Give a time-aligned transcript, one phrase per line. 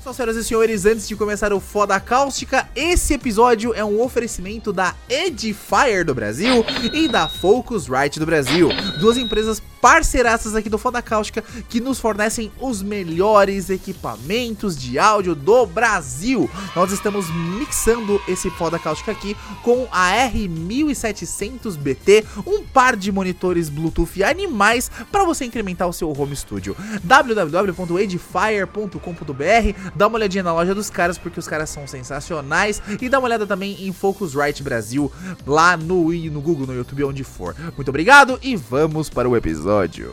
[0.00, 4.72] Então, senhoras e senhores, antes de começar o Foda Cáustica, esse episódio é um oferecimento
[4.72, 8.68] da Edifier do Brasil e da Focusrite do Brasil,
[9.00, 15.34] duas empresas parceiraças aqui do Foda Cáustica que nos fornecem os melhores equipamentos de áudio
[15.34, 16.50] do Brasil.
[16.74, 17.26] Nós estamos
[17.58, 25.24] mixando esse Foda Cáustica aqui com a R1700BT, um par de monitores Bluetooth animais para
[25.24, 26.76] você incrementar o seu home studio.
[27.04, 33.18] www.edifier.com.br Dá uma olhadinha na loja dos caras porque os caras são sensacionais e dá
[33.18, 35.10] uma olhada também em Focusrite Brasil
[35.46, 37.54] lá no no Google, no YouTube, onde for.
[37.76, 40.12] Muito obrigado e vamos para o episódio.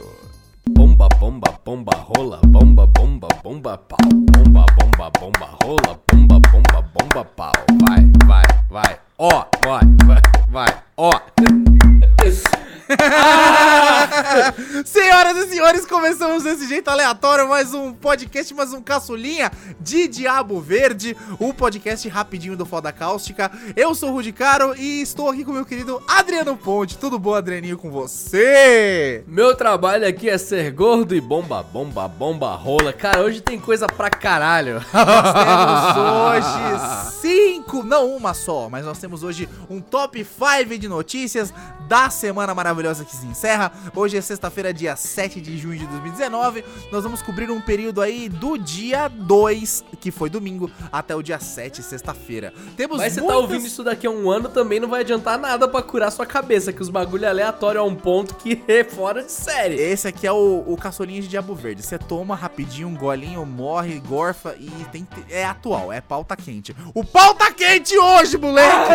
[0.69, 3.97] Bomba, bomba, bomba, rola, bomba, bomba, bomba, pau.
[4.11, 7.53] Bomba, bomba, bomba, rola, bomba, bomba, bomba, pau.
[7.88, 8.99] Vai, vai, vai.
[9.17, 10.77] Ó, vai, vai, vai.
[10.97, 11.11] Ó.
[14.85, 20.61] Senhoras e senhores, começamos desse jeito aleatório mais um podcast, mais um caçulinha de Diabo
[20.61, 23.52] Verde, o um podcast rapidinho do Foda Cáustica.
[23.75, 26.95] Eu sou o Rudy Caro e estou aqui com meu querido Adriano Ponte.
[26.97, 29.23] Tudo bom, Adrianinho, com você?
[29.28, 32.94] Meu trabalho aqui é ser gordo e bomba, bomba, bomba, rola.
[32.94, 34.75] Cara, hoje tem coisa pra caralho.
[34.94, 40.88] Nós temos hoje cinco, não uma só, mas nós temos hoje um top 5 de
[40.88, 41.52] notícias
[41.88, 42.75] da semana maravilhosa
[43.06, 43.72] que se encerra.
[43.95, 46.64] Hoje é sexta-feira, dia 7 de junho de 2019.
[46.92, 51.40] Nós vamos cobrir um período aí do dia 2, que foi domingo, até o dia
[51.40, 52.53] 7, sexta-feira.
[52.76, 53.23] Temos Mas muitas...
[53.23, 56.12] você tá ouvindo isso daqui a um ano também não vai adiantar nada para curar
[56.12, 59.76] sua cabeça, que os bagulho aleatório é um ponto que é fora de série.
[59.76, 61.81] Esse aqui é o, o caçolinho de diabo verde.
[61.81, 66.76] Você toma rapidinho um golinho, morre, gorfa e tem é atual, é pauta quente.
[66.94, 68.92] O pau tá quente hoje, moleque!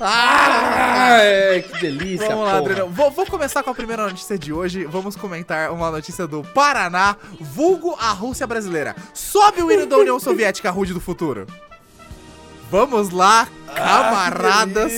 [0.00, 2.90] Ah, é, que delícia, Vamos lá, Adriano.
[2.90, 4.84] Vou, vou começar com a primeira notícia de hoje.
[4.84, 8.94] Vamos comentar uma notícia do Paraná, vulgo a Rússia brasileira.
[9.14, 11.46] Sobe o hino da União Soviética, Rude do futuro.
[12.70, 14.92] Vamos lá, camaradas.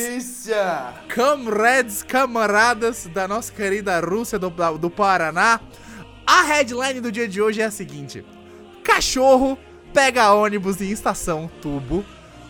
[0.52, 5.60] Ah, comrades, camaradas da nossa querida Rússia do, do Paraná.
[6.26, 8.24] A headline do dia de hoje é a seguinte:
[8.82, 9.56] Cachorro
[9.94, 12.04] pega ônibus em estação tubo,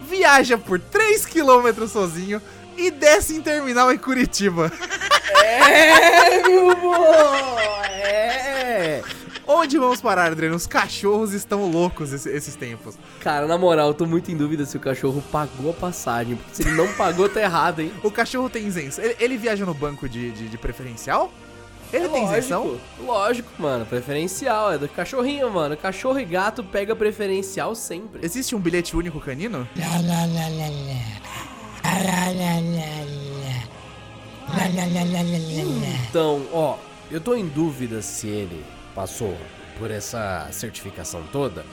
[0.09, 2.41] viaja por 3 km sozinho
[2.77, 4.73] e desce em terminal em Curitiba.
[5.45, 7.85] É, meu amor!
[7.87, 9.03] É!
[9.47, 10.55] Onde vamos parar, Adriano?
[10.55, 12.97] Os cachorros estão loucos esses, esses, tempos.
[13.21, 16.37] Cara, na moral, eu tô muito em dúvida se o cachorro pagou a passagem.
[16.37, 17.93] Porque se ele não pagou, tá errado, hein?
[18.05, 19.05] O cachorro tem isenção.
[19.05, 21.33] Ele, ele viaja no banco de, de, de preferencial?
[21.93, 22.81] Ele é tem lógico, isenção?
[23.01, 23.85] Lógico, mano.
[23.85, 24.73] Preferencial.
[24.73, 25.77] É do cachorrinho, mano.
[25.77, 28.25] Cachorro e gato pega preferencial sempre.
[28.25, 29.67] Existe um bilhete único canino?
[36.09, 36.77] Então, ó,
[37.11, 38.65] eu tô em dúvida se ele
[38.95, 39.37] passou
[39.79, 41.65] por essa certificação toda,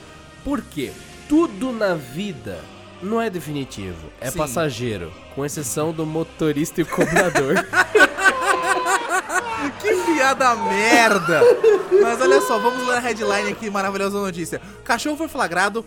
[0.44, 0.92] porque
[1.28, 2.64] tudo na vida
[3.02, 4.38] não é definitivo, é Sim.
[4.38, 7.56] passageiro, com exceção do motorista e cobrador.
[9.82, 11.42] que piada merda!
[12.02, 14.62] Mas olha só, vamos ler a headline aqui, maravilhosa notícia.
[14.84, 15.86] Cachorro foi flagrado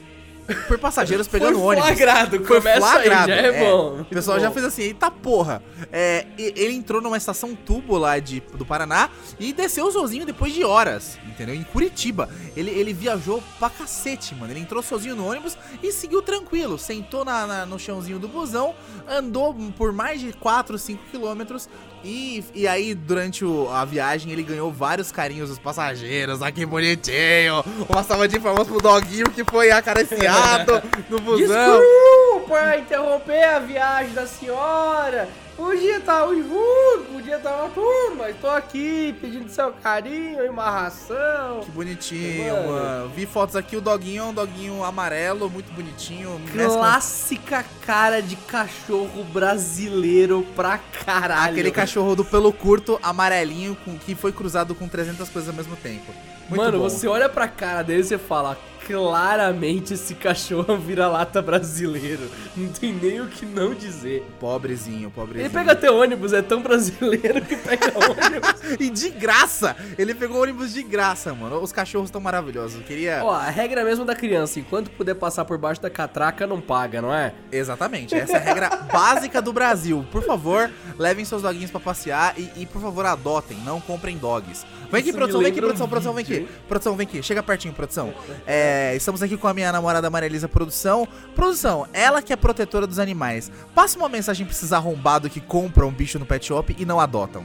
[0.67, 1.89] por passageiros pegando foi ônibus.
[1.89, 4.01] Flagrado, foi flagrado, aí, é, é bom.
[4.01, 4.43] O pessoal bom.
[4.45, 5.63] já fez assim, eita porra.
[5.93, 10.65] É, ele entrou numa estação tubo lá de, do Paraná e desceu sozinho depois de
[10.65, 11.55] horas, entendeu?
[11.55, 12.29] Em Curitiba.
[12.57, 14.53] Ele, ele viajou pra cacete, mano.
[14.53, 16.79] Ele entrou sozinho no ônibus e seguiu tranquilo.
[16.79, 18.75] Sentou na, na no chãozinho do busão,
[19.09, 21.69] andou por mais de 4, 5 quilômetros
[22.03, 26.41] e, e aí, durante o, a viagem, ele ganhou vários carinhos dos passageiros.
[26.43, 27.63] Ah, que bonitinho!
[27.89, 31.81] Uma salva de palmas pro doguinho que foi acariciado no busão.
[31.81, 35.29] Desculpa interromper a viagem da senhora.
[35.61, 40.49] Podia estar o junto, podia estar uma turma, mas tô aqui pedindo seu carinho e
[40.49, 41.61] uma ração.
[41.61, 42.73] Que bonitinho, mano.
[42.73, 43.09] mano.
[43.11, 46.41] Vi fotos aqui, o doguinho é um doguinho amarelo, muito bonitinho.
[46.51, 51.53] Clássica cara de cachorro brasileiro pra caralho.
[51.53, 55.77] Aquele cachorro do pelo curto, amarelinho, com, que foi cruzado com 300 coisas ao mesmo
[55.77, 56.11] tempo.
[56.51, 56.89] Muito Mano, bom.
[56.89, 62.29] você olha pra cara dele e você fala, claramente esse cachorro vira-lata brasileiro.
[62.57, 64.27] Não tem nem o que não dizer.
[64.41, 65.47] Pobrezinho, pobrezinho.
[65.47, 68.81] Ele pega até ônibus, é tão brasileiro que pega ônibus.
[68.81, 69.77] e de graça!
[69.97, 71.61] Ele pegou ônibus de graça, mano.
[71.61, 72.79] Os cachorros estão maravilhosos.
[72.79, 73.21] Eu queria.
[73.23, 77.01] Ó, a regra mesmo da criança: enquanto puder passar por baixo da catraca, não paga,
[77.01, 77.33] não é?
[77.53, 78.15] Exatamente.
[78.17, 80.05] Essa é a regra básica do Brasil.
[80.11, 80.69] Por favor,
[80.99, 83.57] levem seus doguinhos para passear e, e, por favor, adotem.
[83.65, 84.67] Não comprem dogs.
[84.91, 86.49] Vem aqui, produção, vem aqui, produção, produção, vem aqui.
[86.67, 87.23] Produção, vem aqui.
[87.23, 88.13] Chega pertinho, produção.
[88.47, 91.07] É, estamos aqui com a minha namorada Maria Produção.
[91.35, 93.53] Produção, ela que é protetora dos animais.
[93.75, 96.99] Passa uma mensagem pra esses arrombados que compram um bicho no pet shop e não
[96.99, 97.45] adotam.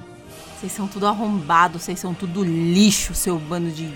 [0.59, 3.93] Vocês são tudo arrombado, vocês são tudo lixo, seu bando de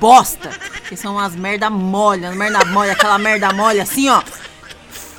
[0.00, 0.50] bosta.
[0.84, 4.22] Vocês são umas merda mole, umas merda mole, aquela merda mole assim, ó.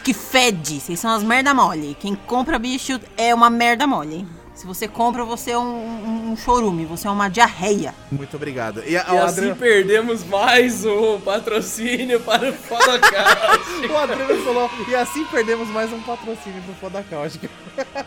[0.04, 0.82] Que fede.
[0.82, 1.96] Vocês são as merda mole.
[2.00, 4.28] Quem compra bicho é uma merda mole.
[4.60, 7.96] Se você compra, você é um, um, um chorume, você é uma diarreia.
[8.12, 8.84] Muito obrigado.
[8.86, 13.88] E, a, E o, assim Adriano, perdemos mais um patrocínio para o Fodocast.
[13.90, 17.50] o Adriano falou, e assim perdemos mais um patrocínio pro Foda Cáustica.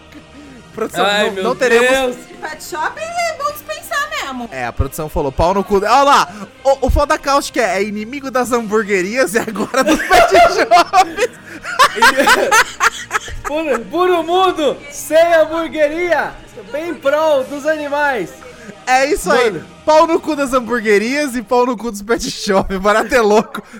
[0.75, 2.16] Produção, Ai, não, meu não teremos.
[2.16, 2.38] Deus.
[2.38, 4.48] Pet shop é bom dispensar mesmo.
[4.50, 5.76] É, a produção falou, pau no cu.
[5.76, 6.28] Olha lá,
[6.64, 11.42] o, o Foda Cáustica é inimigo das hamburguerias e agora dos pet shops.
[13.44, 16.32] Por, por um mundo sem hamburgueria,
[16.70, 18.32] bem prol dos animais.
[18.86, 19.50] É isso aí.
[19.50, 19.66] Mano.
[19.84, 22.78] Pau no cu das hamburguerias e pau no cu dos pet shops.
[22.78, 23.62] Barato é louco.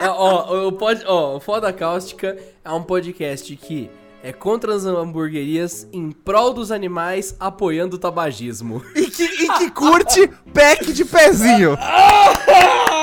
[0.00, 2.34] É, ó, o, pod, ó, o Foda Cáustica
[2.64, 3.90] é um podcast que
[4.22, 8.82] é contra as hamburguerias, em prol dos animais, apoiando o tabagismo.
[8.94, 11.76] E que, e que curte pack de pezinho.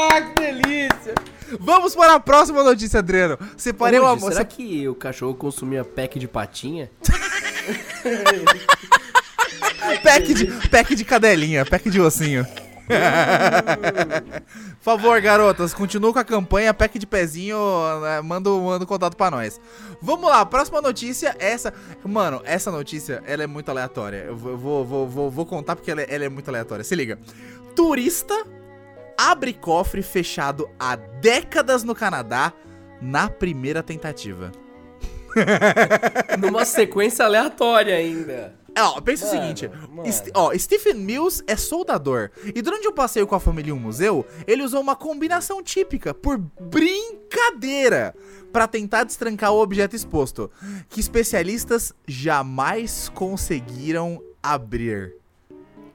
[0.10, 1.14] Ah, que delícia!
[1.60, 3.38] Vamos para a próxima notícia, Adriano.
[3.58, 4.34] Separei uma Rude, moça.
[4.34, 6.90] será que o cachorro consumia pack de patinha?
[10.04, 12.46] Pack de, pack de cadelinha, pack de ossinho.
[14.78, 17.58] Por favor, garotas, continua com a campanha Pack de Pezinho,
[18.02, 19.60] né, manda, manda um contato pra nós.
[20.02, 21.74] Vamos lá, próxima notícia, essa...
[22.04, 24.26] Mano, essa notícia, ela é muito aleatória.
[24.28, 26.84] Eu vou, vou, vou, vou, contar porque ela é, ela é muito aleatória.
[26.84, 27.20] Se liga.
[27.76, 28.34] Turista
[29.18, 32.54] abre cofre fechado há décadas no Canadá
[33.02, 34.52] na primeira tentativa.
[36.40, 38.56] Numa sequência aleatória ainda.
[38.78, 40.12] É, ó, pensa o Mano, seguinte, mano.
[40.12, 43.80] St- ó, Stephen Mills é soldador e durante um passeio com a família em um
[43.80, 48.14] museu, ele usou uma combinação típica por brincadeira
[48.52, 50.50] para tentar destrancar o objeto exposto,
[50.90, 55.16] que especialistas jamais conseguiram abrir.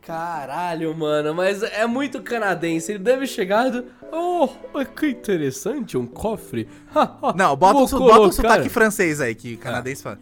[0.00, 2.90] Caralho, mano, mas é muito canadense.
[2.93, 3.84] Ele deve chegar do.
[4.11, 4.49] Oh,
[4.96, 6.69] que interessante, um cofre.
[7.37, 8.32] Não, bota, Vou um, su- bota colocar.
[8.32, 10.19] sotaque francês aí que canadense fala.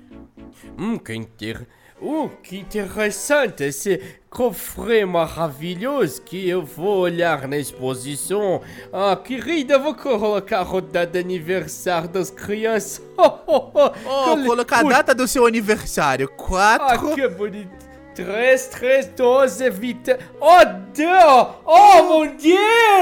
[0.79, 1.67] Hum, que inter...
[2.03, 4.01] Oh, que interessante esse
[4.31, 8.63] cofre maravilhoso que eu vou olhar na exposição.
[8.91, 13.03] Ah, querida, vou colocar a data de aniversário das crianças.
[13.23, 14.33] Oh, oh, oh.
[14.33, 17.15] Oh, colocar a data do seu aniversário, Ah, 4...
[17.15, 17.69] que bonito.
[18.15, 20.17] 3, 3, 12, 20.
[20.41, 20.65] Oh,
[20.95, 21.47] Deus!
[21.67, 22.57] Oh, mon Dieu!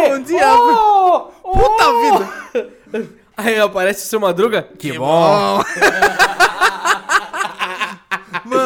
[0.08, 0.38] Mon Dieu!
[0.40, 1.92] Oh, Puta
[2.52, 3.08] vida!
[3.36, 4.62] Aí aparece o seu Madruga.
[4.62, 5.58] Que, Que bom!
[5.58, 5.62] bom.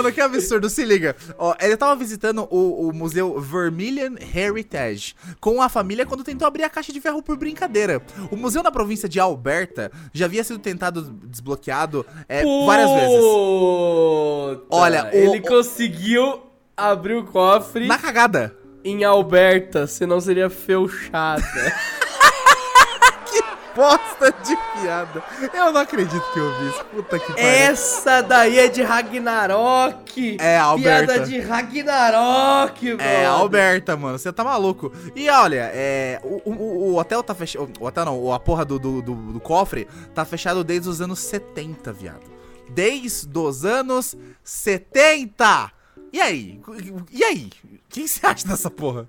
[0.02, 1.14] Mano, que absurdo, se liga.
[1.38, 6.64] Ó, ele tava visitando o, o museu Vermilion Heritage com a família quando tentou abrir
[6.64, 8.02] a caixa de ferro por brincadeira.
[8.30, 13.20] O museu na província de Alberta já havia sido tentado desbloqueado é, várias vezes.
[14.70, 16.40] Olha, o- ele o- conseguiu
[16.76, 18.54] abrir o cofre Na cagada.
[18.84, 21.42] em Alberta, senão seria fechada.
[23.74, 25.22] Bosta de piada.
[25.54, 26.84] Eu não acredito que eu vi isso.
[26.86, 27.44] Puta que pariu.
[27.48, 30.36] Essa daí é de Ragnarok!
[30.40, 31.12] É, Alberta.
[31.14, 33.02] Piada de Ragnarok, mano!
[33.02, 34.92] É, Alberta, mano, você tá maluco.
[35.16, 37.70] E olha, é, o, o- o hotel tá fechado.
[37.80, 41.18] O hotel não, a porra do, do, do- do cofre tá fechado desde os anos
[41.20, 42.30] 70, viado.
[42.68, 44.14] Desde os anos
[44.44, 45.72] 70!
[46.12, 46.60] E aí?
[47.10, 47.50] E aí?
[47.64, 49.08] O que você acha dessa porra?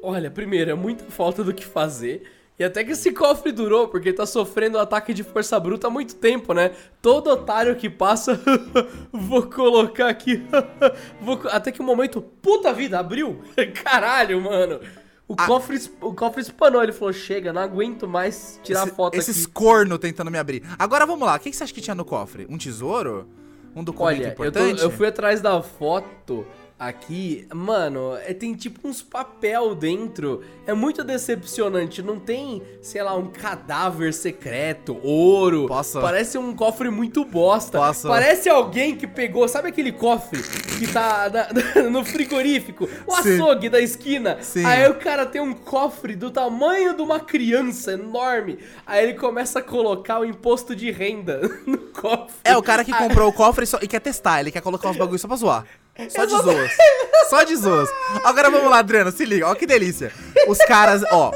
[0.00, 2.30] Olha, primeiro, é muita falta do que fazer.
[2.58, 6.14] E até que esse cofre durou, porque tá sofrendo ataque de força bruta há muito
[6.14, 6.70] tempo, né?
[7.02, 8.40] Todo otário que passa,
[9.12, 10.42] vou colocar aqui.
[11.20, 13.40] vou Até que o momento, puta vida, abriu.
[13.84, 14.80] Caralho, mano.
[15.28, 15.46] O, Ah.
[15.46, 19.52] cofre, o cofre espanou, ele falou, chega, não aguento mais tirar Esse- foto Esses aqui.
[19.52, 20.62] corno tentando me abrir.
[20.78, 22.46] Agora vamos lá, o que você acha que tinha no cofre?
[22.48, 23.28] Um tesouro?
[23.74, 24.80] Um documento Olha, importante?
[24.82, 26.46] eu fui atrás da foto
[26.78, 30.42] aqui, mano, é, tem tipo uns papel dentro.
[30.66, 32.02] É muito decepcionante.
[32.02, 35.66] Não tem, sei lá, um cadáver secreto, ouro.
[35.66, 36.00] Posso?
[36.00, 37.78] Parece um cofre muito bosta.
[37.78, 38.08] Posso?
[38.08, 40.42] Parece alguém que pegou, sabe aquele cofre
[40.78, 41.30] que tá
[41.74, 42.88] na- no frigorífico?
[43.06, 43.34] O Sim.
[43.36, 44.38] açougue da esquina.
[44.42, 44.64] Sim.
[44.64, 48.58] Aí o cara tem um cofre do tamanho de uma criança enorme.
[48.86, 52.34] Aí ele começa a colocar o imposto de renda no cofre.
[52.44, 54.96] É, o cara que comprou o cofre só- e quer testar, ele quer colocar uns
[54.96, 55.64] bagulhos só pra zoar.
[56.08, 56.70] Só de zoas.
[57.30, 57.88] Só de zoas.
[58.24, 60.12] Agora vamos lá, Adriano, se liga, ó que delícia.
[60.46, 61.32] Os caras, ó.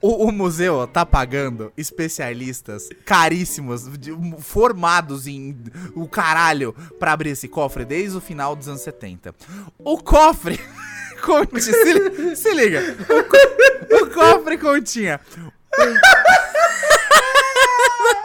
[0.00, 5.56] o- O, museu tá pagando especialistas caríssimos, de- formados em
[5.94, 9.34] o caralho, pra abrir esse cofre desde o final dos anos 70.
[9.78, 10.58] O cofre.
[11.24, 12.96] conti- se, se liga.
[13.08, 15.20] O, co- o cofre continha.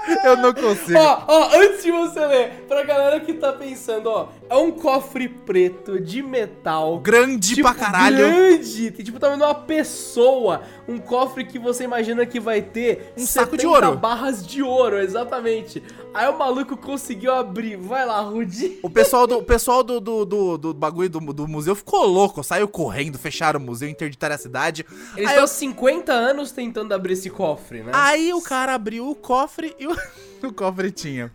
[0.23, 0.97] Eu não consigo.
[0.97, 5.27] Ó, ó, antes de você ler, pra galera que tá pensando, ó, É um cofre
[5.29, 6.99] preto de metal.
[6.99, 8.17] Grande tipo, pra caralho.
[8.17, 8.91] Grande.
[8.91, 10.61] Tem tipo tamanho de uma pessoa.
[10.87, 13.97] Um cofre que você imagina que vai ter Um saco de 70 ouro.
[13.97, 15.81] barras de ouro, exatamente.
[16.13, 17.77] Aí o maluco conseguiu abrir.
[17.77, 18.79] Vai lá, Rudy.
[18.83, 22.43] O pessoal do, o pessoal do, do, do, do bagulho do, do museu ficou louco,
[22.43, 24.85] saiu correndo, fecharam o museu, interditaram a cidade.
[25.15, 27.91] Eles estão eu- 50 anos tentando abrir esse cofre, né?
[27.95, 29.92] Aí o cara abriu o cofre e o,
[30.43, 31.31] o cofre tinha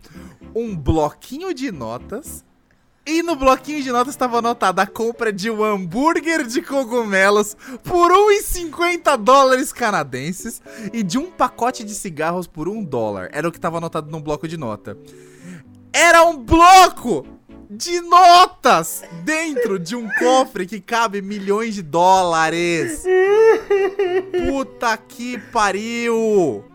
[0.55, 2.43] um bloquinho de notas.
[3.05, 8.11] E no bloquinho de notas estava anotada a compra de um hambúrguer de cogumelos por
[8.11, 10.61] 1,50 dólares canadenses
[10.93, 13.29] e de um pacote de cigarros por 1 dólar.
[13.33, 14.95] Era o que estava anotado no bloco de nota.
[15.91, 17.25] Era um bloco
[17.67, 23.03] de notas dentro de um cofre que cabe milhões de dólares.
[24.51, 26.68] Puta que pariu!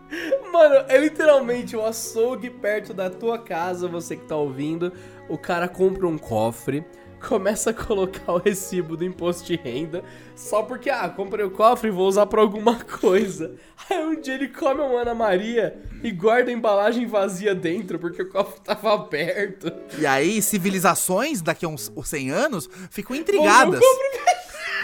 [0.51, 4.93] Mano, é literalmente o açougue perto da tua casa, você que tá ouvindo.
[5.27, 6.85] O cara compra um cofre,
[7.27, 10.03] começa a colocar o recibo do imposto de renda,
[10.35, 13.55] só porque, ah, comprei o cofre e vou usar pra alguma coisa.
[13.89, 18.21] Aí um dia ele come uma Ana Maria e guarda a embalagem vazia dentro, porque
[18.21, 19.71] o cofre tava aberto.
[19.97, 23.79] E aí, civilizações daqui a uns 100 anos ficam intrigadas.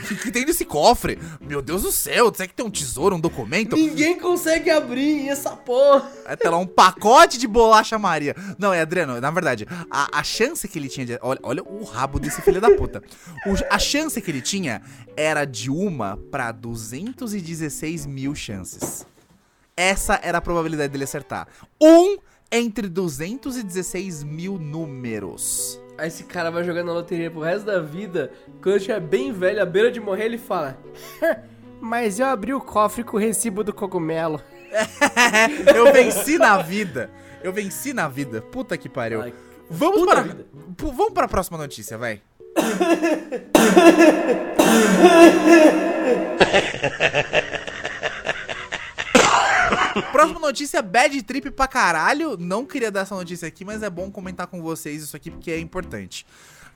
[0.12, 1.17] O que, tem nesse cofre?
[1.39, 3.75] Meu Deus do céu, será que tem um tesouro, um documento?
[3.75, 6.12] Ninguém consegue abrir essa porra.
[6.25, 8.36] É, tá lá, um pacote de bolacha Maria.
[8.58, 11.20] Não, é Adriano, na verdade, a, a chance que ele tinha de.
[11.22, 13.01] Olha, olha o rabo desse filho da puta.
[13.46, 14.81] O- a chance que ele tinha
[15.15, 19.05] era de uma pra 216 mil chances.
[19.75, 21.48] Essa era a probabilidade dele acertar.
[21.81, 22.17] Um
[22.51, 25.80] entre 216 mil números.
[26.01, 28.31] Aí esse cara vai jogar na loteria pro resto da vida.
[28.60, 30.75] Quando estiver bem velho, à beira de morrer, ele fala:
[31.79, 34.41] Mas eu abri o cofre com o recibo do cogumelo.
[35.75, 37.12] Eu venci na vida.
[37.43, 38.41] Eu venci na vida.
[38.41, 39.22] Puta que pariu.
[39.22, 39.31] Ai,
[39.70, 40.43] Vamos puta para, vida.
[40.79, 42.20] Vamos para a próxima notícia, vai.
[50.22, 52.38] Próxima notícia, bad trip pra caralho.
[52.38, 55.51] Não queria dar essa notícia aqui, mas é bom comentar com vocês isso aqui porque
[55.51, 56.25] é importante.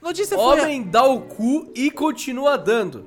[0.00, 0.60] Notícia foi.
[0.60, 3.06] Homem dá o cu e continua dando.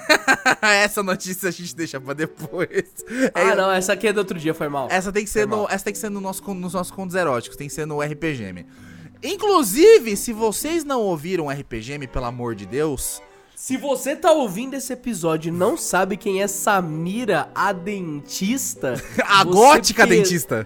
[0.62, 3.04] essa notícia a gente deixa pra depois.
[3.34, 4.88] Ah, É, não, essa aqui é do outro dia, foi mal.
[4.90, 5.68] Essa tem que ser, Foi no, mal.
[5.70, 8.66] essa tem que ser no nosso, nos nossos contos eróticos, tem que ser no RPGM.
[9.22, 13.20] Inclusive, se vocês não ouviram RPGM, pelo amor de Deus,
[13.60, 18.94] Se você tá ouvindo esse episódio e não sabe quem é Samira, a dentista.
[19.26, 20.64] a gótica per- dentista.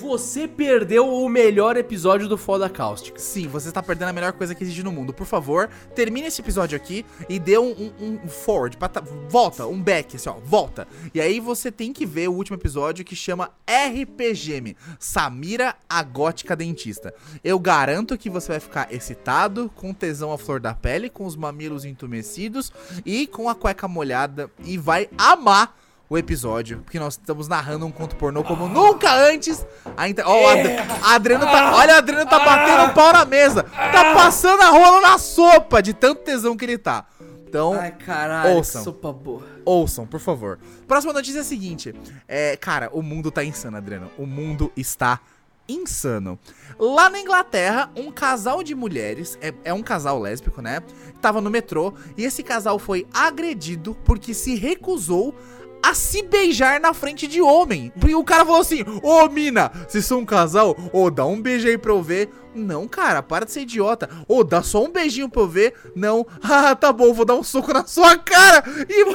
[0.00, 3.18] Você perdeu o melhor episódio do Foda Cáustica.
[3.18, 5.12] Sim, você está perdendo a melhor coisa que existe no mundo.
[5.12, 7.70] Por favor, termine esse episódio aqui e dê um,
[8.00, 10.86] um- um forward, pra ta- volta, um back, assim, ó, volta.
[11.12, 16.54] E aí você tem que ver o último episódio que chama RPGM, Samira, a gótica
[16.54, 17.12] dentista.
[17.42, 21.34] Eu garanto que você vai ficar excitado, com tesão à flor da pele, com os
[21.34, 22.72] mamilos entumecidos
[23.04, 25.76] e com a cueca molhada e vai amar
[26.12, 29.64] o episódio, porque nós estamos narrando um conto pornô como nunca antes.
[29.96, 30.28] A, inter...
[30.28, 30.68] Ó, o Ad...
[30.68, 31.74] a tá...
[31.74, 33.62] Olha, o Adriano tá batendo um pau na mesa.
[33.62, 37.06] Tá passando a rola na sopa de tanto tesão que ele tá.
[37.48, 38.84] Então, Ai, caralho, ouçam.
[38.84, 39.42] sopa boa.
[39.64, 40.58] ouçam, por favor.
[40.86, 41.94] Próxima notícia é a seguinte.
[42.28, 44.10] É, cara, o mundo tá insano, Adriano.
[44.18, 45.18] O mundo está
[45.66, 46.38] insano.
[46.78, 50.82] Lá na Inglaterra, um casal de mulheres, é, é um casal lésbico, né?
[51.22, 55.34] Tava no metrô e esse casal foi agredido porque se recusou
[55.82, 57.92] a se beijar na frente de homem.
[58.06, 60.76] E o cara falou assim: Ô mina, vocês são um casal?
[60.92, 62.30] Ô, dá um beijo aí pra eu ver.
[62.54, 64.08] Não, cara, para de ser idiota.
[64.28, 65.74] Ô, dá só um beijinho pra eu ver.
[65.94, 66.26] Não.
[66.42, 68.62] Ah, tá bom, vou dar um soco na sua cara.
[68.88, 69.04] E.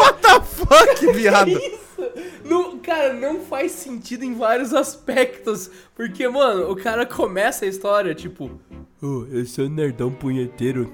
[0.00, 1.60] What the fuck, viado?
[2.44, 5.70] Não, cara, não faz sentido em vários aspectos.
[5.94, 8.50] Porque, mano, o cara começa a história, tipo,
[9.02, 10.92] Ô, eu sou nerdão punheteiro.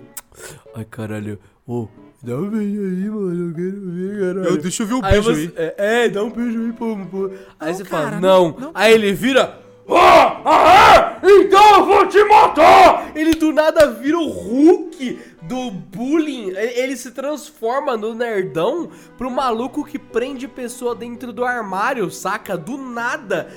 [0.74, 1.38] Ai, caralho.
[1.66, 1.88] Ô,
[2.24, 3.48] dá um beijo aí, mano.
[3.50, 4.44] Eu quero ver, caralho.
[4.48, 5.52] Eu- deixa eu ver o Aí beijo você- aí.
[5.56, 6.96] É, é, dá um beijo aí, pô.
[7.10, 7.30] pô.
[7.60, 8.60] Aí Não, você cara, fala, não- não.
[8.60, 9.60] não, Aí ele vira.
[9.86, 11.30] Ah, ah, é?
[11.42, 13.12] Então eu vou te matar!
[13.14, 16.48] Ele do nada vira o Hulk do bullying.
[16.48, 18.88] Ele, ele se transforma no nerdão
[19.18, 22.56] pro maluco que prende pessoa dentro do armário, saca?
[22.56, 23.48] Do nada.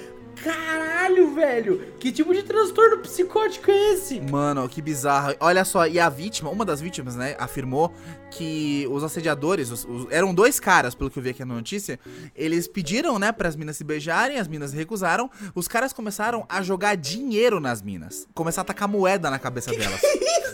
[0.43, 1.81] Caralho, velho!
[2.00, 4.19] Que tipo de transtorno psicótico é esse?
[4.21, 5.33] Mano, que bizarro.
[5.39, 7.91] Olha só, e a vítima, uma das vítimas, né, afirmou
[8.31, 12.00] que os assediadores, os- os- eram dois caras, pelo que eu vi aqui na notícia,
[12.36, 16.96] eles pediram, né, pras minas se beijarem, as minas recusaram, os caras começaram a jogar
[16.96, 20.01] dinheiro nas minas, começar a tacar moeda na cabeça delas.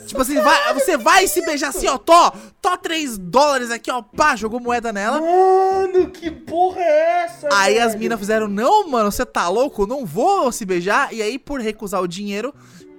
[0.06, 4.02] Tipo assim, vai, você vai se beijar assim, ó, tó, tó 3 dólares aqui, ó,
[4.02, 5.20] pá, jogou moeda nela.
[5.20, 7.48] Mano, que porra é essa?
[7.52, 8.00] Aí as velho?
[8.00, 9.88] minas fizeram, não, mano, você tá louco?
[9.88, 11.14] Não vou se beijar.
[11.14, 12.54] E aí, por recusar o dinheiro,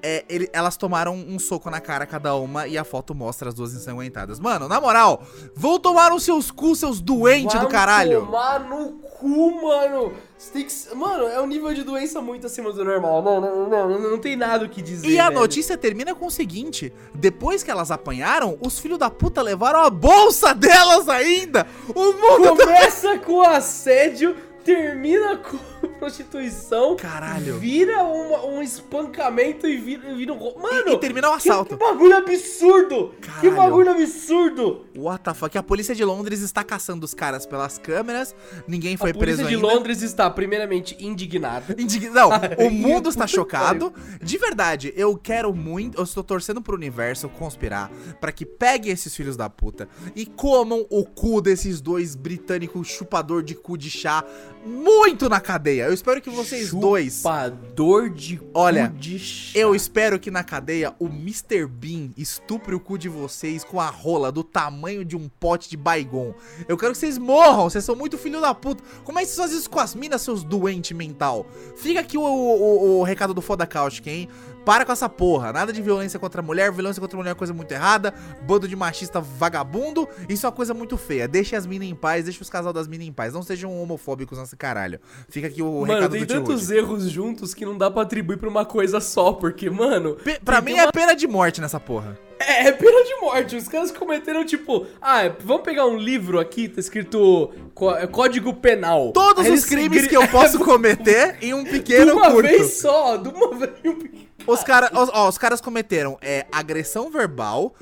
[0.06, 3.54] é, ele- elas tomaram um soco na cara cada uma e a foto mostra as
[3.54, 4.38] duas ensanguentadas.
[4.38, 5.23] Mano, na moral,
[5.56, 8.20] vão tomar os seus cu, seus doentes do caralho.
[8.26, 10.12] tomar no cu, mano.
[10.52, 10.66] Que...
[10.94, 13.23] Mano, é um nível de doença muito acima do normal.
[13.23, 15.08] Não, não, não, não, não tem nada o que dizer.
[15.08, 15.40] E a velho.
[15.40, 19.88] notícia termina com o seguinte: depois que elas apanharam, os filhos da puta levaram a
[19.88, 21.66] bolsa delas ainda!
[21.94, 22.58] O mundo.
[22.58, 25.56] Começa com assédio, termina com
[25.99, 26.97] prostituição.
[26.97, 27.59] Caralho.
[27.59, 30.38] Vira uma- um espancamento e vira, vira um.
[30.61, 30.88] Mano!
[30.91, 31.76] E, e termina o que, assalto.
[31.76, 33.14] que bagulho absurdo!
[33.21, 33.57] Que Caralho.
[33.57, 34.85] bagulho absurdo!
[34.97, 35.57] What the fuck?
[35.59, 38.35] A polícia de Londres está caçando os caras pelas câmeras.
[38.67, 39.67] Ninguém foi a polícia preso de ainda.
[39.76, 41.75] Londres está, primeiramente, indignada.
[41.81, 43.93] Indig- Não, o mundo está que chocado.
[44.23, 45.99] De verdade, eu quero muito.
[45.99, 50.87] Eu estou torcendo pro universo conspirar pra que pegue esses filhos da puta e comam
[50.91, 54.25] o cu desses dois britânicos chupador de cu de chá
[54.64, 55.74] muito na cadeia.
[55.83, 57.16] Eu espero que vocês dois.
[57.16, 59.50] Chupador de cu Olha, de.
[59.54, 61.66] Eu espero que na cadeia o Mr.
[61.66, 65.76] Bean estupre o cu de vocês com a rola do tamanho de um pote de
[65.76, 66.35] baigon.
[66.69, 68.83] Eu quero que vocês morram, vocês são muito filho da puta.
[69.04, 71.47] Como é que vocês fazem isso com as minas, seus doentes mental?
[71.76, 74.28] Fica aqui o, o- o- o recado do Foda Cáustica, hein?
[74.64, 75.52] Para com essa porra.
[75.52, 76.73] Nada de violência contra a mulher.
[76.73, 78.14] Violência contra a mulher é coisa muito errada.
[78.42, 80.09] Bando de machista vagabundo.
[80.28, 81.28] Isso é uma coisa muito feia.
[81.28, 82.25] Deixe as minas em paz.
[82.25, 83.35] Deixe os casal das minas em paz.
[83.35, 84.99] Não sejam homofóbicos nesse caralho.
[85.28, 86.76] Fica aqui o Mano, recado tem do tio tantos Rude.
[86.78, 90.14] erros juntos que não dá pra atribuir pra uma coisa só, porque, mano.
[90.16, 92.18] Pe- Pra tem mim é uma- pena de morte nessa porra.
[92.38, 93.56] É, é pena de morte.
[93.56, 97.50] Os caras cometeram, tipo, ah, vamos pegar um livro aqui, tá escrito
[97.99, 99.12] é, Código Penal.
[99.12, 102.49] Todos Aí os crimes gri- que eu posso cometer em um De pequeno uma curto.
[102.49, 103.71] vez só, de uma vez.
[103.85, 107.75] em um pequeno- Os, cara, os, ó, os caras cometeram é, agressão verbal,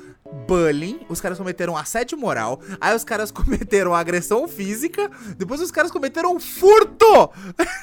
[0.47, 5.91] bullying, os caras cometeram assédio moral, aí os caras cometeram agressão física, depois os caras
[5.91, 7.29] cometeram furto!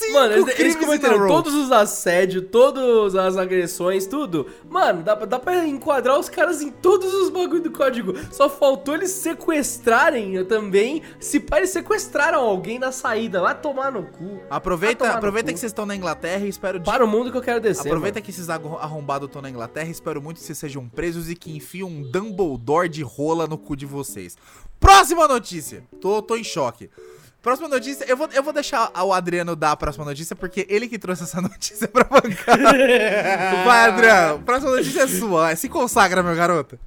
[0.00, 4.46] Cinco Mano, eles, eles cometeram todos os assédios, todas as agressões, tudo.
[4.68, 8.14] Mano, dá, pra- dá pra enquadrar os caras em todos os bagulho do código.
[8.32, 11.02] Só faltou eles sequestrarem também.
[11.18, 13.42] Se pá, eles sequestraram alguém na saída.
[13.42, 14.40] Vai tomar no cu.
[14.48, 15.54] Aproveita, no aproveita cu.
[15.54, 17.86] que vocês estão na Inglaterra e espero de Para o mundo que eu quero descer.
[17.88, 18.24] Aproveita mano.
[18.24, 19.90] que esses arro- arrombados estão na Inglaterra.
[19.90, 23.76] Espero muito que vocês sejam presos e que enfiem um Dumbledore de rola no cu
[23.76, 24.36] de vocês.
[24.78, 25.82] Próxima notícia.
[26.00, 26.88] Tô, tô em choque.
[27.42, 28.04] Próxima notícia.
[28.04, 31.22] Eu vou, eu vou deixar o Adriano dar a próxima notícia, porque ele que trouxe
[31.22, 32.58] essa notícia pra bancar.
[33.64, 34.42] Vai, Adriano.
[34.42, 35.56] Próxima notícia é sua.
[35.56, 36.78] Se consagra, meu garoto.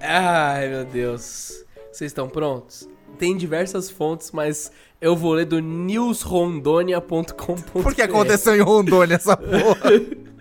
[0.00, 1.64] Ai, meu Deus.
[1.92, 2.88] Vocês estão prontos?
[3.18, 7.82] Tem diversas fontes, mas eu vou ler do newsrondonia.com.br.
[7.82, 9.90] Porque aconteceu em Rondônia essa porra.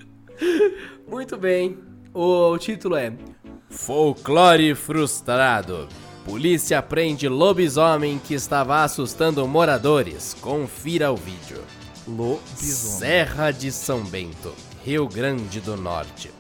[1.08, 1.78] Muito bem.
[2.14, 3.12] O título é
[3.70, 5.88] Folclore frustrado.
[6.26, 10.36] Polícia prende lobisomem que estava assustando moradores.
[10.42, 11.64] Confira o vídeo.
[12.08, 13.00] Lobisomem.
[13.00, 14.54] Serra de São Bento,
[14.84, 16.32] Rio Grande do Norte.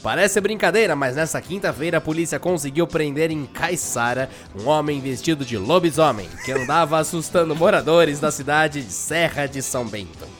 [0.00, 5.58] Parece brincadeira, mas nessa quinta-feira a polícia conseguiu prender em Caiçara um homem vestido de
[5.58, 10.35] lobisomem que andava assustando moradores da cidade de Serra de São Bento.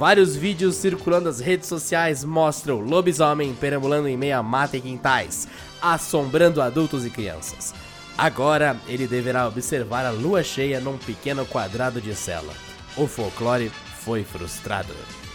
[0.00, 4.80] Vários vídeos circulando nas redes sociais mostram o lobisomem perambulando em meio a mata e
[4.80, 5.46] quintais,
[5.78, 7.74] assombrando adultos e crianças.
[8.16, 12.50] Agora ele deverá observar a lua cheia num pequeno quadrado de cela.
[12.96, 14.94] O folclore foi frustrado.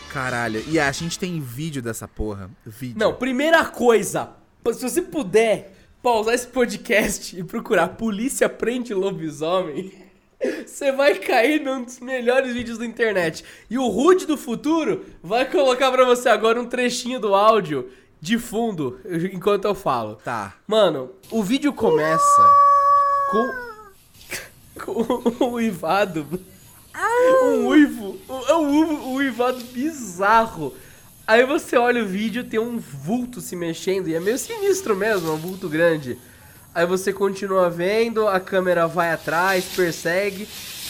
[0.09, 0.63] Caralho.
[0.67, 2.49] E a gente tem vídeo dessa porra.
[2.65, 2.97] Vídeo.
[2.97, 4.31] Não, primeira coisa,
[4.73, 10.04] se você puder pausar esse podcast e procurar Polícia Prende Lobisomem,
[10.65, 13.43] você vai cair num dos melhores vídeos da internet.
[13.69, 17.89] E o Rude do futuro vai colocar pra você agora um trechinho do áudio
[18.21, 18.99] de fundo
[19.31, 20.15] enquanto eu falo.
[20.23, 20.55] Tá.
[20.67, 22.49] Mano, o vídeo começa
[23.31, 23.65] com.
[24.83, 26.27] com um uivado.
[27.43, 28.17] Um uivo.
[28.47, 30.73] É um uivo, um uivado bizarro.
[31.27, 35.29] Aí você olha o vídeo, tem um vulto se mexendo, e é meio sinistro mesmo,
[35.29, 36.19] é um vulto grande.
[36.75, 40.45] Aí você continua vendo, a câmera vai atrás, persegue,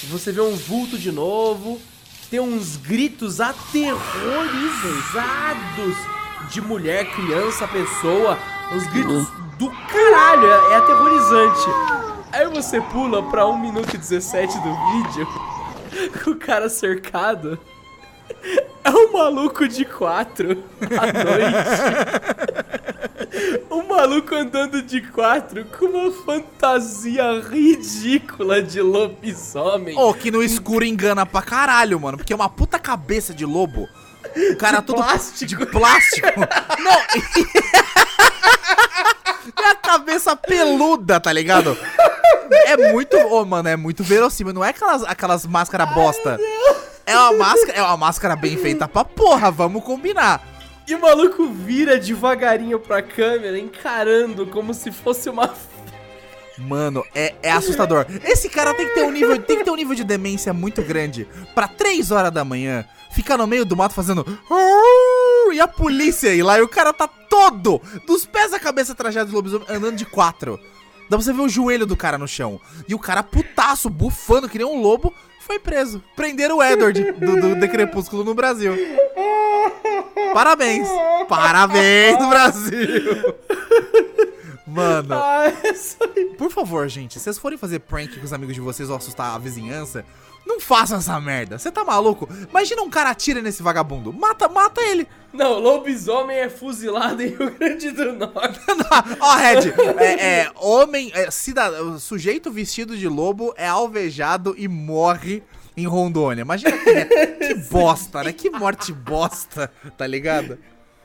[0.06, 1.80] você vê um vulto de novo,
[2.28, 5.95] tem uns gritos aterrorizados
[6.50, 8.36] de mulher, criança, pessoa,
[8.74, 9.28] uns gritos
[9.60, 11.69] do caralho, é, é aterrorizante.
[12.32, 15.28] Aí você pula pra 1 minuto e 17 do vídeo,
[16.24, 17.60] com o cara cercado.
[18.86, 22.45] É um maluco de quatro à noite.
[24.06, 29.98] Maluco andando de quatro com uma fantasia ridícula de lobisomem.
[29.98, 32.15] Ô, que no escuro engana pra caralho, mano.
[32.15, 33.89] Porque é uma puta cabeça de lobo.
[34.52, 35.48] O cara De todo plástico.
[35.48, 36.28] de plástico.
[36.80, 36.98] Não.
[39.58, 41.78] É a cabeça peluda, tá ligado?
[42.65, 44.54] É muito, ô, mano, é muito verossímil.
[44.54, 46.39] Não é aquelas, aquelas máscaras bosta.
[47.06, 50.55] É uma máscara, é uma máscara bem feita pra porra, vamos combinar.
[50.88, 55.54] E o maluco vira devagarinho pra câmera, encarando como se fosse uma.
[56.58, 58.06] Mano, é, é assustador.
[58.24, 60.82] Esse cara tem que ter um nível, tem que ter um nível de demência muito
[60.82, 64.26] grande pra 3 horas da manhã ficar no meio do mato fazendo
[65.54, 69.30] e a polícia ir lá e o cara tá todo dos pés à cabeça trajado
[69.30, 70.60] de lobisomem andando de quatro.
[71.10, 72.60] Dá pra você ver o joelho do cara no chão.
[72.88, 75.13] E o cara putaço, bufando que nem um lobo,
[75.46, 76.04] foi preso.
[76.16, 78.74] Prenderam o Edward do, do The Crepúsculo no Brasil.
[80.34, 80.88] Parabéns.
[81.30, 83.36] Parabéns do Brasil.
[84.68, 85.46] Mano, Ah,
[86.38, 89.34] por favor, gente, se vocês forem fazer prank com os amigos de vocês ou assustar
[89.36, 90.04] a vizinhança,
[90.46, 91.58] não façam essa merda.
[91.58, 92.30] Você tá maluco?
[92.50, 94.14] Imagina um cara atira nesse vagabundo.
[94.14, 95.08] Mata, mata ele.
[95.34, 98.60] Não, lobisomem é fuzilado em Rio Grande do Norte.
[99.20, 105.44] Ó, Red, é, é, homem, é, cidadão, sujeito vestido de lobo é alvejado e morre
[105.76, 106.42] em Rondônia.
[106.42, 107.06] Imagina que,
[107.48, 108.32] que bosta, né?
[108.32, 110.58] Que morte bosta, tá ligado?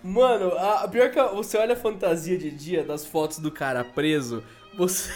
[0.03, 4.43] Mano, a, pior que você olha a fantasia de dia das fotos do cara preso,
[4.77, 5.11] você.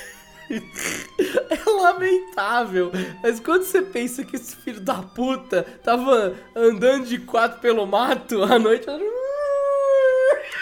[1.50, 2.90] é lamentável.
[3.22, 8.42] Mas quando você pensa que esse filho da puta tava andando de quatro pelo mato
[8.42, 8.87] à noite.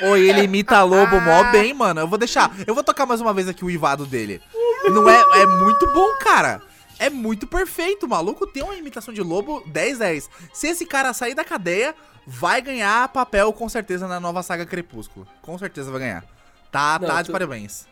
[0.02, 2.00] Oi, ele imita lobo mó bem, mano.
[2.00, 2.50] Eu vou deixar.
[2.66, 4.40] Eu vou tocar mais uma vez aqui o ivado dele.
[4.84, 6.60] Não é, é muito bom, cara.
[6.98, 8.06] É muito perfeito.
[8.06, 10.28] O maluco tem uma imitação de lobo 10-10.
[10.52, 11.94] Se esse cara sair da cadeia,
[12.26, 15.26] vai ganhar papel com certeza na nova saga Crepúsculo.
[15.40, 16.24] Com certeza vai ganhar.
[16.70, 17.86] Tá, Não, tá de tu- parabéns.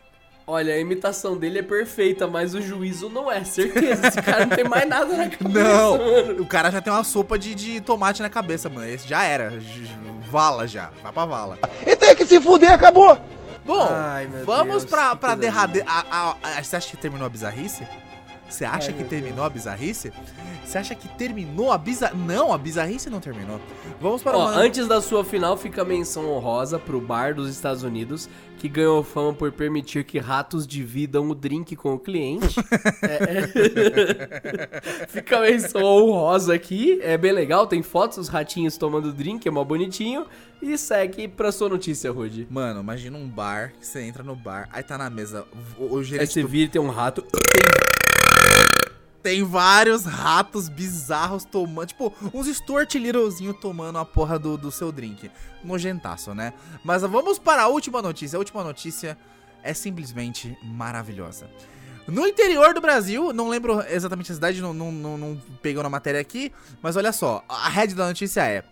[0.47, 3.43] Olha, a imitação dele é perfeita, mas o juízo não é.
[3.43, 5.63] Certeza, esse cara não tem mais nada na cabeça.
[5.63, 6.41] Não, mano.
[6.41, 8.87] o cara já tem uma sopa de, de tomate na cabeça, mano.
[8.87, 9.53] Esse já era.
[10.29, 10.89] Vala já.
[11.03, 11.57] Vai pra vala.
[11.85, 13.17] E tem que se fuder, acabou!
[13.63, 15.87] Bom, Ai, vamos Deus, pra, pra derradeira.
[15.87, 17.87] a- a- a- Você acha que terminou a bizarrice?
[18.51, 20.11] Você acha Ai, que terminou a bizarrice?
[20.63, 22.17] Você acha que terminou a bizarrice?
[22.21, 23.59] Não, a bizarrice não terminou.
[23.99, 24.51] Vamos para Ó, uma.
[24.57, 29.03] antes da sua final fica a menção honrosa pro bar dos Estados Unidos, que ganhou
[29.03, 32.55] fama por permitir que ratos dividam o drink com o cliente.
[33.03, 35.07] É, é.
[35.07, 39.51] fica a menção honrosa aqui, é bem legal, tem fotos dos ratinhos tomando drink, é
[39.51, 40.25] mó bonitinho.
[40.61, 42.45] E segue pra sua notícia, Rude.
[42.49, 45.45] Mano, imagina um bar que você entra no bar, aí tá na mesa.
[45.79, 47.23] O, o Aí gerente você do- vira e tem um rato.
[47.33, 47.41] tem
[49.43, 51.87] vários ratos bizarros tomando.
[51.87, 55.29] Tipo, uns Stuart Littlezinho tomando a porra do, do seu drink.
[55.63, 56.53] Nojentaço, né?
[56.83, 58.37] Mas vamos para a última notícia.
[58.37, 59.17] A última notícia
[59.63, 61.49] é simplesmente maravilhosa.
[62.07, 65.89] No interior do Brasil, não lembro exatamente a cidade, não, não, não, não pegou na
[65.89, 68.63] matéria aqui, mas olha só, a head da notícia é,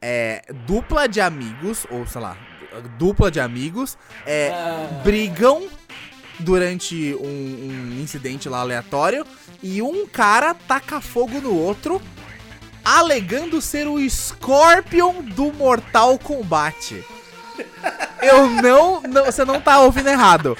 [0.00, 2.36] é dupla de amigos, ou sei lá,
[2.98, 5.00] dupla de amigos, é, Ah.
[5.02, 5.69] brigam
[6.40, 9.24] durante um, um incidente lá aleatório
[9.62, 12.00] e um cara taca fogo no outro,
[12.84, 17.04] alegando ser o Scorpion do Mortal Kombat.
[18.22, 20.56] Eu não, não- Você não tá ouvindo errado.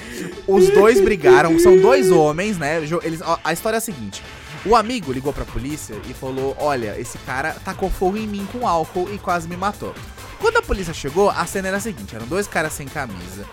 [0.47, 2.77] Os dois brigaram, são dois homens, né?
[3.03, 4.21] Eles, a história é a seguinte:
[4.65, 8.67] o amigo ligou pra polícia e falou: Olha, esse cara tacou fogo em mim com
[8.67, 9.95] álcool e quase me matou.
[10.39, 13.45] Quando a polícia chegou, a cena era a seguinte: eram dois caras sem camisa,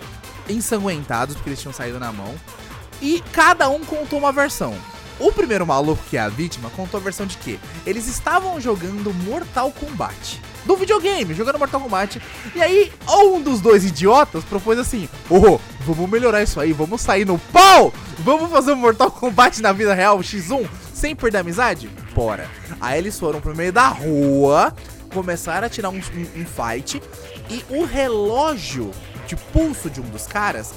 [0.48, 2.34] ensanguentados, porque eles tinham saído na mão,
[3.00, 4.74] e cada um contou uma versão.
[5.20, 9.12] O primeiro maluco, que é a vítima, contou a versão de que eles estavam jogando
[9.12, 10.40] Mortal Kombat.
[10.64, 12.20] Do videogame, jogando Mortal Kombat.
[12.54, 17.24] E aí, um dos dois idiotas propôs assim: Ô, vamos melhorar isso aí, vamos sair
[17.24, 17.92] no pau!
[18.20, 21.88] Vamos fazer um Mortal Kombat na vida real, X1, sem perder a amizade?
[22.14, 22.48] Bora.
[22.80, 24.72] Aí eles foram pro meio da rua,
[25.12, 27.02] começaram a tirar um, um- um fight,
[27.50, 28.90] e o relógio
[29.28, 30.72] de pulso de um dos caras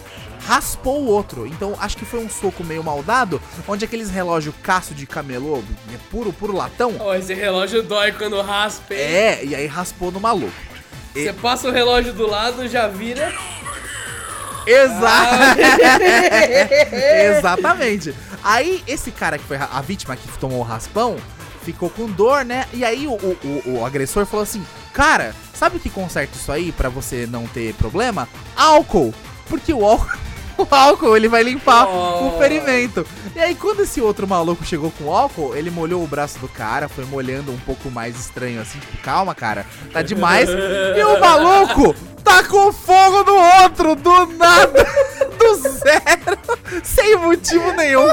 [0.46, 1.48] raspou o outro.
[1.48, 5.98] Então acho que foi um soco meio maldado, onde aqueles relógio caço de camelô, é
[6.12, 6.96] puro, puro latão.
[7.00, 9.00] Ó, esse relógio dói quando raspa, hein?
[9.00, 10.54] É, e aí raspou no maluco.
[11.14, 13.34] Você passa o relógio do lado, já vira.
[14.66, 15.60] Exato.
[17.38, 18.14] Exatamente.
[18.44, 21.18] Aí esse cara que foi a vítima que tomou o raspão
[21.64, 22.66] ficou com dor, né?
[22.74, 26.52] E aí o, o, o- o agressor falou assim: Cara, sabe o que conserta isso
[26.52, 28.28] aí pra você não ter problema?
[28.56, 29.14] Álcool.
[29.48, 30.18] Porque o álcool.
[30.58, 32.28] O álcool, ele vai limpar Oh.
[32.28, 33.08] o ferimento.
[33.36, 36.88] E aí, quando esse outro maluco chegou com álcool, ele molhou o braço do cara,
[36.88, 40.50] foi molhando um pouco mais estranho, assim, tipo, calma, cara, tá demais.
[40.50, 44.86] e o maluco tacou fogo no outro, do nada,
[45.38, 46.38] do zero,
[46.84, 48.08] sem motivo nenhum.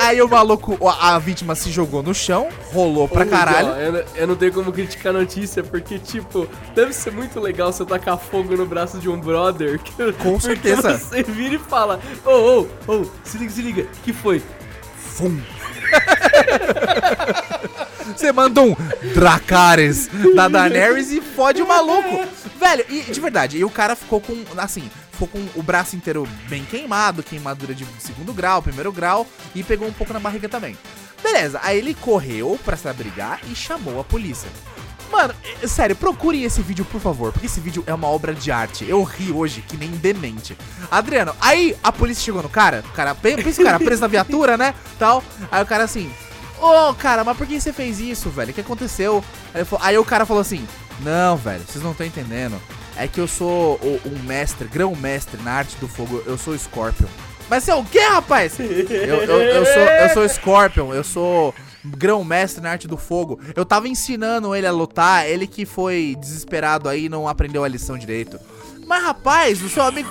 [0.00, 3.68] Aí o maluco, a vítima se jogou no chão, rolou pra Ô, caralho.
[3.68, 7.38] Ó, eu, não- eu não tenho como criticar a notícia, porque, tipo, deve ser muito
[7.40, 9.78] legal você tacar fogo no braço de um brother.
[9.78, 10.98] que- Com certeza.
[10.98, 14.42] Você vira e fala: Ô, ô, ô, se liga, se liga, que foi?
[14.96, 15.40] Fum.
[18.16, 18.74] Você manda um
[19.14, 22.26] Dracarys da Daenerys e fode o maluco.
[22.62, 26.28] Velho, e de verdade, e o cara ficou com, assim, ficou com o braço inteiro
[26.48, 30.78] bem queimado, queimadura de segundo grau, primeiro grau, e pegou um pouco na barriga também.
[31.20, 34.48] Beleza, aí ele correu pra se abrigar e chamou a polícia.
[35.10, 38.50] Mano, é- sério, procurem esse vídeo, por favor, porque esse vídeo é uma obra de
[38.52, 38.88] arte.
[38.88, 40.56] Eu ri hoje, que nem demente.
[40.90, 44.06] Adriano, aí a polícia chegou no cara, o cara, pe- pensa o cara preso na
[44.06, 45.22] viatura, né, tal.
[45.50, 46.10] Aí o cara assim,
[46.60, 48.52] ô, cara, mas por que você fez isso, velho?
[48.52, 49.22] O que aconteceu?
[49.52, 50.64] Aí, falou- aí o cara falou assim,
[51.04, 52.60] não, velho, vocês não estão entendendo.
[52.96, 57.06] É que eu sou o- um mestre, grão-mestre na arte do fogo, eu sou Scorpion.
[57.48, 58.58] Mas você é o quê, rapaz?
[58.58, 63.38] Eu, eu, eu sou, eu sou Scorpion, eu sou grão-mestre na arte do fogo.
[63.56, 67.68] Eu tava ensinando ele a lutar, ele que foi desesperado aí e não aprendeu a
[67.68, 68.38] lição direito.
[68.86, 70.08] Mas, rapaz, o seu amigo.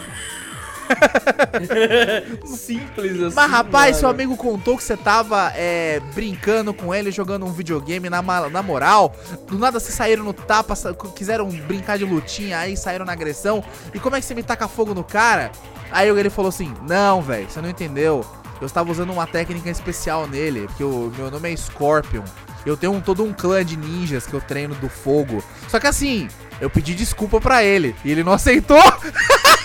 [2.45, 3.35] Simples assim.
[3.35, 8.09] Mas, rapaz, seu amigo contou que você tava é, brincando com ele, jogando um videogame
[8.09, 9.15] na, na moral.
[9.47, 10.75] Do nada vocês saíram no tapa,
[11.15, 13.63] quiseram brincar de lutinha, aí saíram na agressão.
[13.93, 15.51] E como é que você me taca fogo no cara?
[15.91, 18.25] Aí ele falou assim: Não, velho, você não entendeu.
[18.59, 22.21] Eu estava usando uma técnica especial nele, porque o meu nome é Scorpion.
[22.63, 25.43] Eu tenho um- todo um clã de ninjas que eu treino do fogo.
[25.67, 26.27] Só que assim,
[26.59, 28.77] eu pedi desculpa pra ele e ele não aceitou.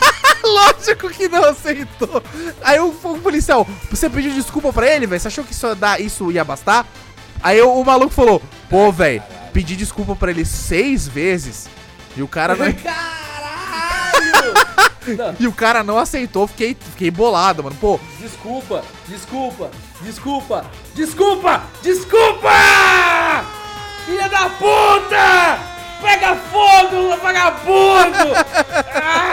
[0.46, 2.22] Lógico que não aceitou.
[2.62, 5.20] Aí o, o policial, você pediu desculpa pra ele, velho?
[5.20, 6.87] Você achou que isso ia, dar, isso ia bastar?
[7.42, 11.68] Aí o, o maluco falou, pô, velho, pedi desculpa pra ele seis vezes
[12.16, 12.66] e o cara não,
[15.14, 16.46] Não, e o cara não aceitou.
[16.46, 17.76] Fiquei, fiquei bolado, mano.
[17.76, 22.50] Pô, desculpa, desculpa, desculpa, desculpa, desculpa!
[24.04, 25.59] Filha da puta!
[26.00, 28.32] Pega fogo, vagabundo!
[28.94, 29.22] Ah!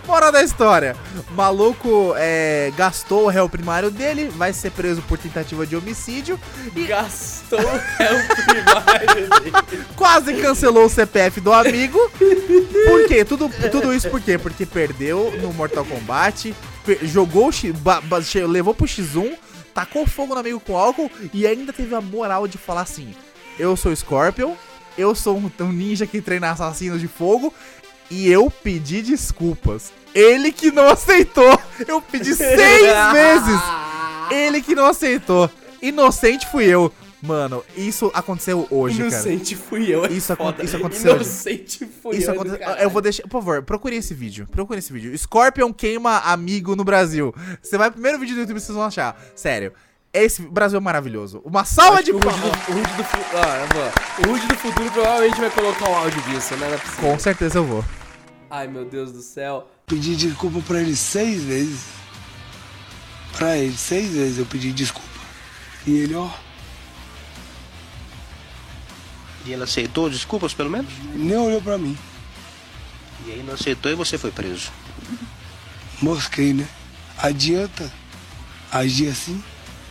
[0.00, 0.96] Fora da história.
[1.32, 6.38] Maluco é, gastou o réu primário dele, vai ser preso por tentativa de homicídio
[6.74, 9.52] e Gastou o réu primário dele.
[9.96, 11.98] quase cancelou o CPF do amigo.
[12.18, 13.24] Por quê?
[13.24, 14.38] Tudo, tudo isso por quê?
[14.38, 16.54] Porque perdeu no Mortal Kombat,
[17.02, 17.50] jogou,
[18.48, 19.36] levou pro X1,
[19.74, 23.14] tacou fogo no amigo com álcool e ainda teve a moral de falar assim:
[23.58, 24.54] Eu sou Scorpion,
[24.96, 27.52] eu sou um, um ninja que treina assassinos de fogo
[28.12, 29.90] e eu pedi desculpas.
[30.14, 31.58] Ele que não aceitou.
[31.88, 32.56] Eu pedi seis
[33.12, 33.60] vezes.
[34.30, 35.50] Ele que não aceitou.
[35.80, 36.92] Inocente fui eu.
[37.22, 39.08] Mano, isso aconteceu hoje, cara.
[39.08, 40.04] Inocente fui eu.
[40.04, 40.62] é Isso foda.
[40.64, 41.22] isso aconteceu hoje.
[41.24, 42.44] Inocente fui Isso eu.
[42.44, 42.56] do.
[42.56, 43.22] Eu vou deixar.
[43.22, 44.46] Por favor, procure esse vídeo.
[44.50, 45.16] Procure esse vídeo.
[45.16, 47.32] Scorpion queima amigo no Brasil.
[47.62, 49.18] Você vai primeiro vídeo do YouTube vocês vão achar.
[49.36, 49.72] Sério.
[50.12, 51.40] Esse Brasil é maravilhoso.
[51.44, 52.58] Uma salva de que o Rude palmas.
[52.66, 56.54] do, o Rude do fu- ah, Rude do futuro provavelmente vai colocar um áudio disso,
[56.56, 56.66] né?
[56.68, 57.00] Não é possível.
[57.10, 57.84] Com certeza eu vou.
[58.52, 59.66] Ai, meu Deus do céu.
[59.86, 61.84] Pedi desculpa pra ele seis vezes.
[63.32, 65.08] Pra ele, seis vezes eu pedi desculpa.
[65.86, 66.28] E ele, ó,
[69.46, 70.92] E ele aceitou desculpas, pelo menos?
[71.14, 71.96] nem olhou pra mim.
[73.26, 74.70] E aí não aceitou e você foi preso.
[76.02, 76.68] Mosquei, né?
[77.16, 77.90] Adianta
[78.70, 79.42] agir assim?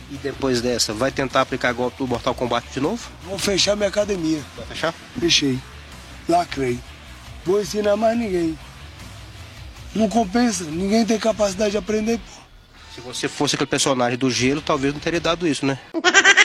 [0.08, 3.10] E depois dessa, vai tentar aplicar golpe do Mortal Kombat de novo?
[3.24, 4.40] Vou fechar minha academia.
[4.56, 4.94] Vai fechar?
[5.18, 5.58] Fechei.
[6.28, 6.78] Lacrei.
[7.44, 8.58] Vou ensinar mais ninguém.
[9.94, 12.42] Não compensa, ninguém tem capacidade de aprender, pô.
[12.94, 15.78] Se você fosse aquele personagem do gelo, talvez não teria dado isso, né?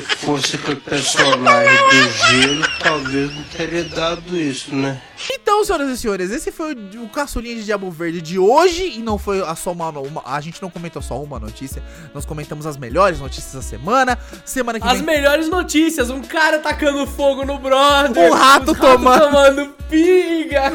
[0.00, 5.00] Se fosse aquele personagem do gelo, talvez não teria dado isso, né?
[5.32, 8.92] Então, senhoras e senhores, esse foi o, o caçulinha de Diabo Verde de hoje.
[8.96, 11.82] E não foi a só uma, uma- A gente não comentou só uma notícia.
[12.14, 14.18] Nós comentamos as melhores notícias da semana.
[14.44, 15.06] Semana que As vem.
[15.06, 18.30] melhores notícias, um cara tacando fogo no brother.
[18.30, 20.72] Um rato tomando- tomando pinga.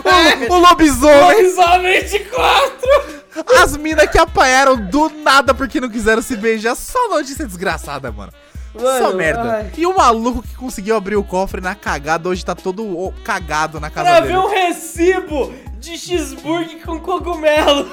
[0.50, 1.44] O, o lobisomem.
[1.44, 3.22] Lobisomem de quatro.
[3.62, 6.76] As minas que apanharam do nada porque não quiseram se beijar.
[6.76, 8.32] Só notícia desgraçada, mano.
[8.78, 9.54] Só Mano, merda.
[9.54, 9.72] ai.
[9.78, 13.90] E o maluco que conseguiu abrir o cofre na cagada hoje tá todo cagado na
[13.90, 14.34] casa Pra dele.
[14.34, 17.92] ver um recibo de cheeseburger com cogumelo.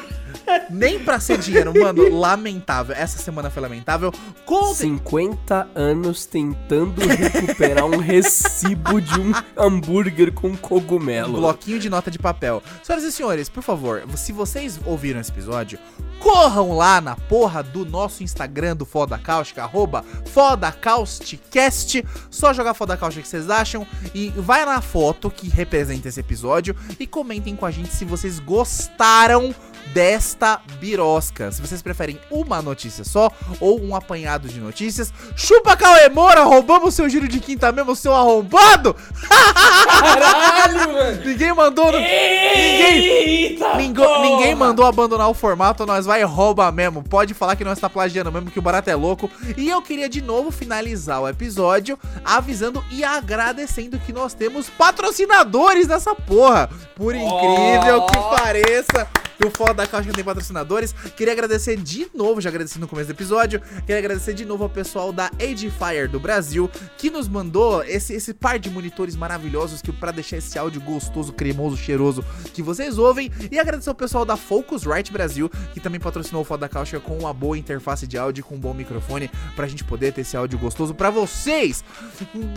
[0.70, 2.08] Nem pra ser dinheiro, mano.
[2.18, 2.94] Lamentável.
[2.96, 4.12] Essa semana foi lamentável.
[4.44, 4.74] Contem.
[4.98, 11.38] 50 anos tentando recuperar um recibo de um hambúrguer com Um cogumelo.
[11.38, 12.62] bloquinho de nota de papel.
[12.82, 15.78] Senhoras e senhores, por favor, se vocês ouviram esse episódio,
[16.18, 22.04] corram lá na porra do nosso Instagram do Foda Cáustica, arroba FodaCausticast.
[22.30, 23.86] Só jogar Foda Cáustica que vocês acham.
[24.14, 28.38] E vai na foto que representa esse episódio e comentem com a gente se vocês
[28.38, 29.54] gostaram
[29.92, 31.50] desta birosca.
[31.52, 35.12] Se vocês preferem uma notícia só ou um apanhado de notícias.
[35.36, 38.94] Chupa Cauê Moura, roubamos seu giro de quinta mesmo, seu arrombado!
[39.28, 41.24] Caralho, mano.
[41.24, 41.98] Ninguém mandou no...
[41.98, 44.20] Ninguém, Eita, Ningu- porra.
[44.20, 47.02] ninguém mandou abandonar o formato, nós vai rouba mesmo.
[47.02, 49.30] Pode falar que nós tá plagiando mesmo, que o barato é louco.
[49.56, 55.86] E eu queria de novo finalizar o episódio avisando e agradecendo que nós temos patrocinadores
[55.88, 56.68] nessa porra.
[56.94, 59.06] Por incrível que pareça.
[59.44, 60.92] O foda da caixa tem patrocinadores.
[61.16, 63.60] Queria agradecer de novo, já agradeci no começo do episódio.
[63.80, 68.34] Queria agradecer de novo ao pessoal da Edifier do Brasil, que nos mandou esse, esse
[68.34, 73.30] par de monitores maravilhosos que para deixar esse áudio gostoso, cremoso, cheiroso que vocês ouvem.
[73.48, 77.16] E agradecer ao pessoal da Focusrite Brasil, que também patrocinou o foda da caixa com
[77.16, 80.36] uma boa interface de áudio e com um bom microfone pra gente poder ter esse
[80.36, 81.84] áudio gostoso pra vocês.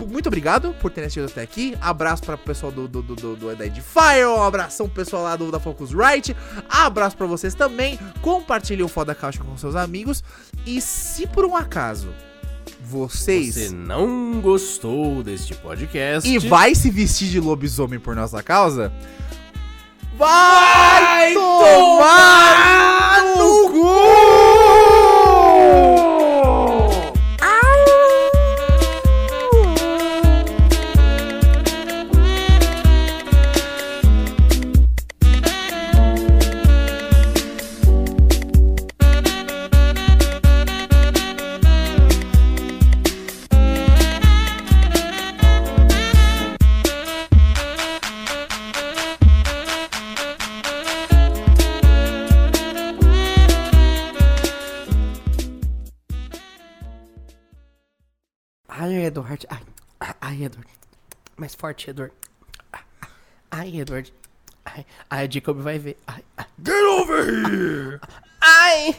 [0.10, 1.78] Muito obrigado por terem assistido até aqui.
[1.80, 5.24] Abraço para o pessoal do, do, do, do, do da Edifier, um abração pro pessoal
[5.24, 6.36] lá do, da Focusrite.
[6.72, 8.00] Abraço pra vocês também.
[8.22, 10.24] Compartilhe o Foda Caixa com seus amigos.
[10.66, 12.10] E se por um acaso
[12.80, 13.56] vocês.
[13.56, 16.30] Você não gostou deste podcast?
[16.30, 18.92] E vai se vestir de lobisomem por nossa causa?
[20.18, 24.21] Vai, tomar no cu!
[60.32, 60.68] Ai, Edward.
[61.38, 62.14] Mais forte, Edward.
[63.52, 64.12] Ai, Edward.
[64.66, 65.96] Ai, ai, a Jacob vai ver.
[66.08, 66.46] Ai, ai.
[66.64, 68.00] Get over here!
[68.42, 68.96] ai.